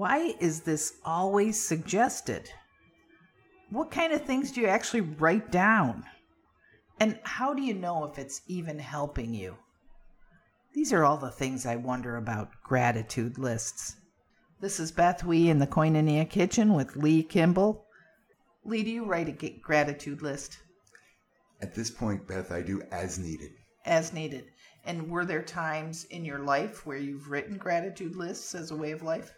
[0.00, 2.50] Why is this always suggested?
[3.68, 6.04] What kind of things do you actually write down?
[6.98, 9.56] And how do you know if it's even helping you?
[10.72, 13.96] These are all the things I wonder about gratitude lists.
[14.60, 17.84] This is Beth Wee in the Koinonia Kitchen with Lee Kimball.
[18.64, 20.58] Lee, do you write a g- gratitude list
[21.60, 23.52] At this point, Beth, I do as needed.
[23.84, 24.46] as needed?
[24.84, 28.92] And were there times in your life where you've written gratitude lists as a way
[28.92, 29.32] of life?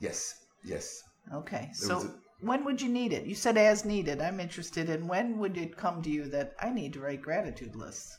[0.00, 1.02] Yes, yes.
[1.32, 3.26] Okay, There so a- when would you need it?
[3.26, 4.20] You said as needed.
[4.20, 7.74] I'm interested in when would it come to you that I need to write gratitude
[7.76, 8.16] lists?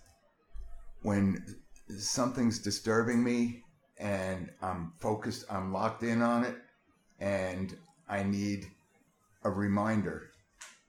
[1.02, 1.38] When
[1.98, 3.64] something's disturbing me
[3.98, 6.56] and I'm focused, I'm locked in on it,
[7.20, 7.78] and
[8.10, 8.66] I need
[9.48, 10.30] a reminder.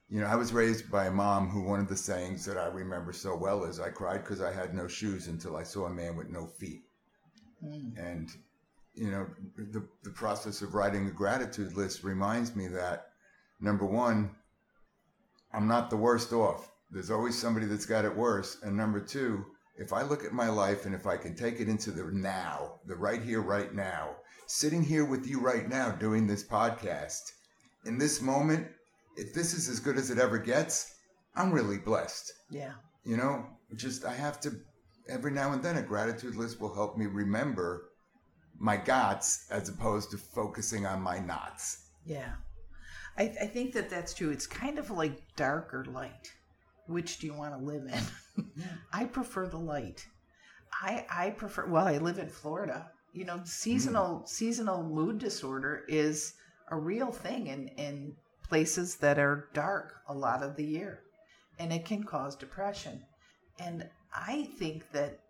[0.08, 2.66] You know, I was raised by a mom who one of the sayings that I
[2.66, 5.94] remember so well is I cried because I had no shoes until I saw a
[5.94, 6.82] man with no feet.
[7.64, 7.96] Mm.
[7.96, 8.30] And,
[8.94, 13.10] you know, the, the process of writing a gratitude list reminds me that,
[13.60, 14.30] number one,
[15.52, 16.70] I'm not the worst off.
[16.90, 18.58] There's always somebody that's got it worse.
[18.62, 19.44] And number two,
[19.76, 22.80] if I look at my life and if I can take it into the now,
[22.86, 27.32] the right here, right now, sitting here with you right now doing this podcast,
[27.84, 28.66] in this moment,
[29.16, 30.94] if this is as good as it ever gets,
[31.34, 32.32] I'm really blessed.
[32.50, 32.72] Yeah.
[33.04, 34.52] You know, just I have to,
[35.08, 37.90] every now and then, a gratitude list will help me remember
[38.58, 41.90] my gots as opposed to focusing on my knots.
[42.04, 42.32] Yeah.
[43.16, 44.30] I, I think that that's true.
[44.30, 46.32] It's kind of like dark or light.
[46.86, 48.44] Which do you want to live in?
[48.92, 50.06] I prefer the light.
[50.72, 52.90] I I prefer well, I live in Florida.
[53.12, 54.26] You know, seasonal hmm.
[54.26, 56.34] seasonal mood disorder is
[56.70, 58.16] a real thing in, in
[58.48, 61.00] places that are dark a lot of the year.
[61.58, 63.02] And it can cause depression.
[63.58, 65.20] And I think that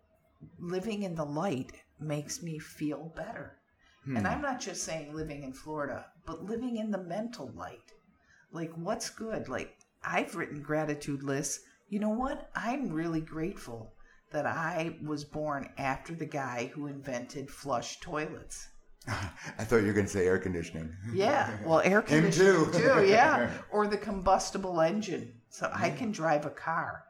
[0.59, 3.57] living in the light makes me feel better.
[4.05, 4.27] And hmm.
[4.27, 7.91] I'm not just saying living in Florida, but living in the mental light.
[8.51, 9.49] Like, what's good?
[9.49, 11.59] Like, I've written gratitude lists.
[11.89, 12.49] You know what?
[12.55, 13.93] I'm really grateful
[14.31, 18.69] that I was born after the guy who invented flush toilets.
[19.57, 20.93] I thought you were going to say air conditioning.
[21.13, 22.79] Yeah, well, air conditioning too.
[22.79, 23.05] too.
[23.07, 27.03] Yeah, or the combustible engine, so I can drive a car.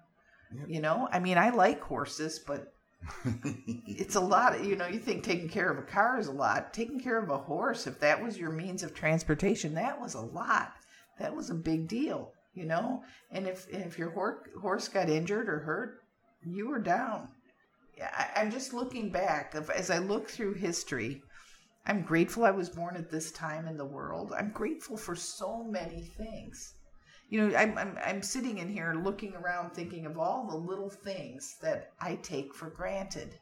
[0.67, 2.73] You know, I mean, I like horses, but
[3.85, 4.63] it's a lot.
[4.63, 6.73] You know, you think taking care of a car is a lot.
[6.73, 10.21] Taking care of a horse, if that was your means of transportation, that was a
[10.21, 10.73] lot.
[11.19, 12.33] That was a big deal.
[12.55, 14.09] You know, and if if your
[14.59, 15.99] horse got injured or hurt,
[16.43, 17.27] you were down.
[17.95, 19.53] Yeah, I, I'm just looking back.
[19.75, 21.21] As I look through history,
[21.85, 24.33] I'm grateful I was born at this time in the world.
[24.37, 26.73] I'm grateful for so many things.
[27.29, 30.89] You know, I'm, I'm, I'm sitting in here looking around thinking of all the little
[30.89, 33.39] things that I take for granted.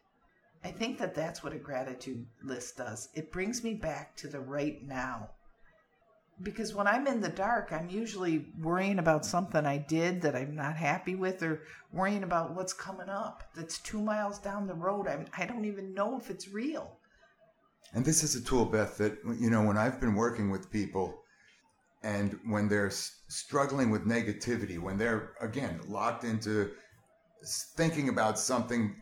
[0.63, 3.09] I think that that's what a gratitude list does.
[3.13, 5.29] It brings me back to the right now.
[6.43, 10.55] Because when I'm in the dark, I'm usually worrying about something I did that I'm
[10.55, 15.07] not happy with or worrying about what's coming up that's two miles down the road.
[15.07, 16.97] I'm, I don't even know if it's real.
[17.93, 21.23] And this is a tool, Beth, that, you know, when I've been working with people
[22.03, 26.71] and when they're s- struggling with negativity, when they're, again, locked into
[27.75, 28.95] thinking about something,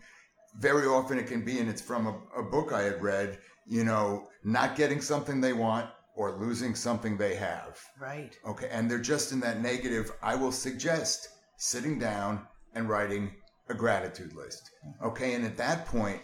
[0.59, 3.83] very often it can be, and it's from a, a book I had read, you
[3.83, 7.79] know, not getting something they want or losing something they have.
[7.99, 8.37] Right.
[8.47, 8.69] Okay.
[8.71, 10.11] And they're just in that negative.
[10.21, 13.31] I will suggest sitting down and writing
[13.67, 14.69] a gratitude list.
[14.85, 15.05] Mm-hmm.
[15.07, 15.33] Okay.
[15.33, 16.21] And at that point,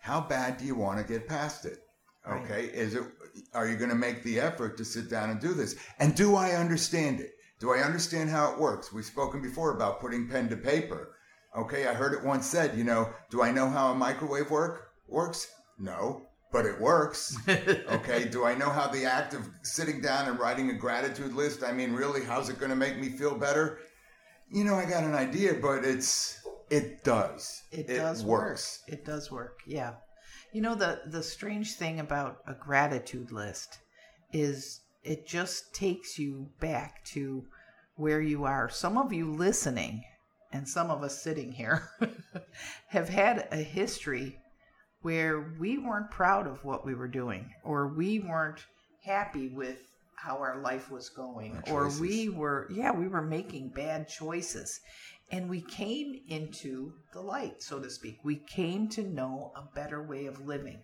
[0.00, 1.80] how bad do you want to get past it?
[2.28, 2.64] Okay.
[2.66, 3.04] Is it,
[3.54, 5.76] are you going to make the effort to sit down and do this?
[5.98, 7.32] And do I understand it?
[7.58, 8.92] Do I understand how it works?
[8.92, 11.16] We've spoken before about putting pen to paper.
[11.56, 11.86] Okay.
[11.86, 15.48] I heard it once said, you know, do I know how a microwave work works?
[15.78, 17.36] No, but it works.
[17.48, 18.24] okay.
[18.28, 21.62] Do I know how the act of sitting down and writing a gratitude list?
[21.62, 23.78] I mean, really, how's it going to make me feel better?
[24.50, 26.40] You know, I got an idea, but it's,
[26.70, 27.62] it does.
[27.72, 28.82] It, does works.
[28.86, 28.98] work.
[28.98, 29.58] It does work.
[29.66, 29.94] Yeah.
[30.52, 33.78] You know the the strange thing about a gratitude list
[34.32, 37.44] is it just takes you back to
[37.96, 38.68] where you are.
[38.68, 40.04] Some of you listening
[40.52, 41.88] and some of us sitting here
[42.88, 44.38] have had a history
[45.02, 48.64] where we weren't proud of what we were doing or we weren't
[49.04, 49.78] happy with
[50.16, 54.80] how our life was going or we were yeah we were making bad choices
[55.30, 60.02] and we came into the light so to speak we came to know a better
[60.02, 60.80] way of living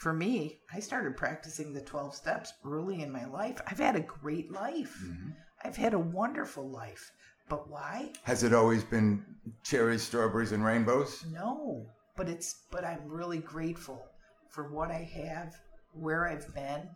[0.00, 3.60] for me, I started practicing the 12 steps early in my life.
[3.66, 4.98] I've had a great life.
[5.04, 5.30] Mm-hmm.
[5.62, 7.12] I've had a wonderful life.
[7.50, 8.12] But why?
[8.22, 9.22] Has it always been
[9.62, 11.22] cherries, strawberries, and rainbows?
[11.30, 11.84] No.
[12.16, 14.02] But it's but I'm really grateful
[14.48, 15.54] for what I have,
[15.92, 16.88] where I've been,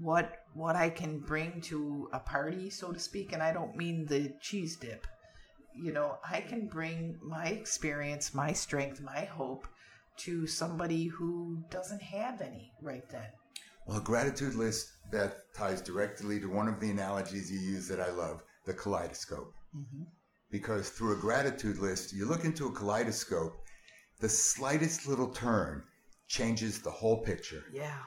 [0.00, 4.06] what what I can bring to a party, so to speak, and I don't mean
[4.06, 5.06] the cheese dip.
[5.74, 9.68] You know, I can bring my experience, my strength, my hope
[10.18, 13.28] to somebody who doesn't have any right then.
[13.86, 18.00] Well, a gratitude list, Beth, ties directly to one of the analogies you use that
[18.00, 19.52] I love the kaleidoscope.
[19.76, 20.04] Mm-hmm.
[20.50, 23.56] Because through a gratitude list, you look into a kaleidoscope,
[24.20, 25.82] the slightest little turn
[26.28, 27.64] changes the whole picture.
[27.72, 27.98] Yeah.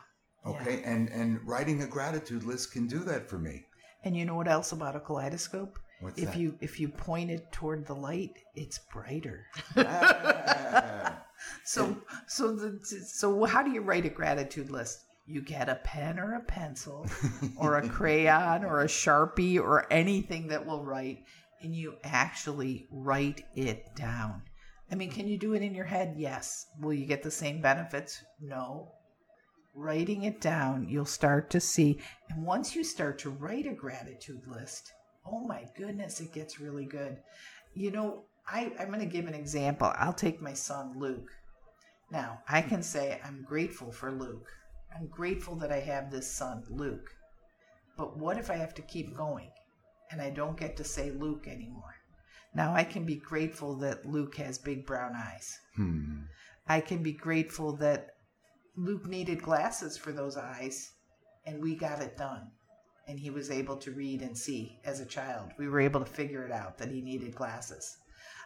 [0.46, 0.80] Okay.
[0.80, 0.92] Yeah.
[0.92, 3.66] And, and writing a gratitude list can do that for me.
[4.04, 5.78] And you know what else about a kaleidoscope?
[6.02, 6.38] What's if that?
[6.38, 9.46] you if you point it toward the light, it's brighter.
[9.76, 11.18] Ah.
[11.66, 11.98] so
[12.28, 15.04] so the, so how do you write a gratitude list?
[15.26, 17.06] You get a pen or a pencil
[17.58, 21.24] or a crayon or a sharpie or anything that will write,
[21.62, 24.42] and you actually write it down.
[24.92, 26.16] I mean, can you do it in your head?
[26.18, 26.66] Yes.
[26.80, 28.24] Will you get the same benefits?
[28.42, 28.94] No.
[29.76, 32.00] Writing it down, you'll start to see.
[32.30, 34.92] And once you start to write a gratitude list,
[35.26, 37.18] oh my goodness, it gets really good.
[37.74, 39.94] You know, I, I'm going to give an example.
[39.96, 41.30] I'll take my son, Luke.
[42.12, 44.48] Now, I can say I'm grateful for Luke.
[44.96, 47.12] I'm grateful that I have this son, Luke.
[47.96, 49.52] But what if I have to keep going
[50.12, 51.96] and I don't get to say Luke anymore?
[52.56, 55.60] Now I can be grateful that Luke has big brown eyes.
[55.76, 56.22] Hmm.
[56.68, 58.16] I can be grateful that
[58.80, 60.94] Luke needed glasses for those eyes
[61.46, 62.50] and we got it done.
[63.08, 65.52] And he was able to read and see as a child.
[65.58, 67.98] We were able to figure it out that he needed glasses.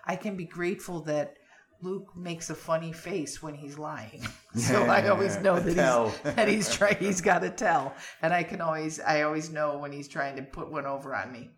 [0.05, 1.35] I can be grateful that
[1.81, 4.25] Luke makes a funny face when he's lying.
[4.55, 7.93] so I always know that he's, that he's trying he's got to tell.
[8.21, 11.31] And I can always I always know when he's trying to put one over on
[11.31, 11.51] me.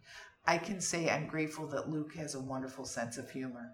[0.47, 3.71] I can say I'm grateful that Luke has a wonderful sense of humor.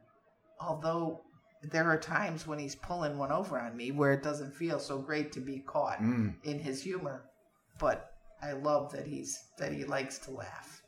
[0.59, 1.21] Although
[1.63, 4.97] there are times when he's pulling one over on me where it doesn't feel so
[4.97, 6.33] great to be caught Mm.
[6.43, 7.29] in his humor,
[7.79, 10.81] but I love that he's that he likes to laugh.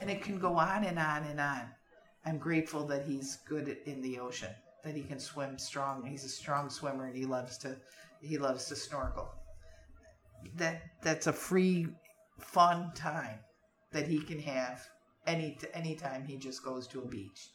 [0.00, 1.74] And it can go on and on and on.
[2.26, 4.54] I'm grateful that he's good in the ocean,
[4.84, 6.04] that he can swim strong.
[6.04, 7.76] He's a strong swimmer and he loves to
[8.20, 9.32] he loves to snorkel.
[10.56, 11.88] That that's a free
[12.38, 13.38] fun time
[13.92, 14.86] that he can have
[15.26, 17.48] any any time he just goes to a beach.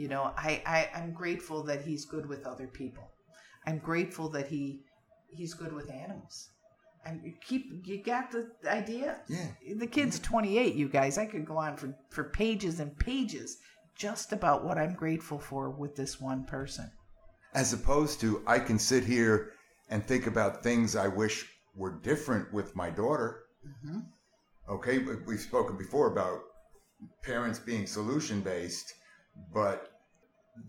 [0.00, 3.10] You know, I, I I'm grateful that he's good with other people.
[3.66, 4.80] I'm grateful that he
[5.28, 6.48] he's good with animals.
[7.04, 9.20] And you keep you got the idea?
[9.28, 9.48] Yeah.
[9.76, 11.18] The kid's 28, you guys.
[11.18, 13.58] I could go on for for pages and pages
[13.94, 16.90] just about what I'm grateful for with this one person.
[17.52, 19.52] As opposed to, I can sit here
[19.90, 23.42] and think about things I wish were different with my daughter.
[23.68, 23.98] Mm-hmm.
[24.70, 26.40] Okay, we- we've spoken before about
[27.22, 28.94] parents being solution based,
[29.52, 29.89] but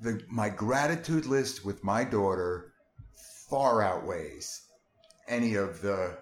[0.01, 2.73] the my gratitude list with my daughter
[3.49, 4.67] far outweighs
[5.27, 6.17] any of the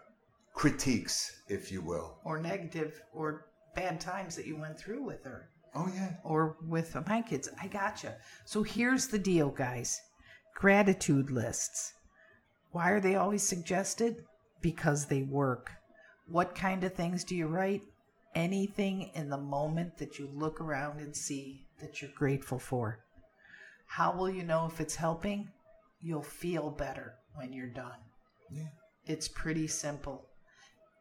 [0.53, 2.19] critiques, if you will.
[2.23, 3.45] Or negative or
[3.75, 5.49] bad times that you went through with her.
[5.75, 7.49] Oh yeah, or with my kids.
[7.61, 8.15] I gotcha.
[8.45, 10.01] So here's the deal, guys
[10.59, 11.93] gratitude lists.
[12.71, 14.25] Why are they always suggested?
[14.61, 15.71] Because they work.
[16.27, 17.81] What kind of things do you write?
[18.35, 22.99] Anything in the moment that you look around and see that you're grateful for.
[23.89, 25.49] How will you know if it's helping?
[25.99, 27.97] You'll feel better when you're done.
[28.51, 28.67] yeah.
[29.05, 30.27] It's pretty simple.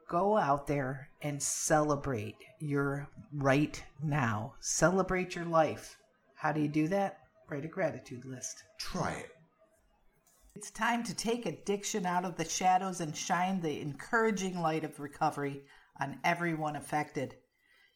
[0.09, 4.54] Go out there and celebrate your right now.
[4.61, 5.99] Celebrate your life.
[6.35, 7.18] How do you do that?
[7.50, 8.64] Write a gratitude list.
[8.78, 9.30] Try it.
[10.54, 14.99] It's time to take addiction out of the shadows and shine the encouraging light of
[14.99, 15.64] recovery
[16.00, 17.35] on everyone affected.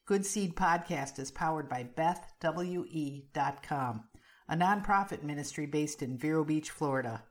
[0.05, 4.05] Good Seed Podcast is powered by BethWE.com,
[4.53, 7.23] a nonprofit ministry based in Vero Beach, Florida.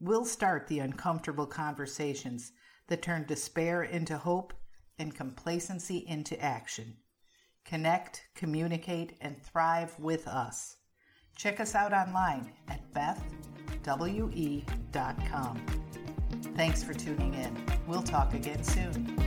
[0.00, 2.52] We'll start the uncomfortable conversations
[2.88, 4.54] that turn despair into hope
[4.98, 6.96] and complacency into action.
[7.66, 10.76] Connect, communicate, and thrive with us.
[11.36, 12.80] Check us out online at
[13.84, 14.06] bethwe.com.
[16.56, 17.54] Thanks for tuning in.
[17.86, 19.25] We'll talk again soon.